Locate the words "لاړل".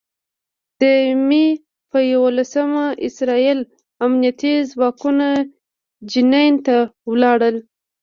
7.23-7.55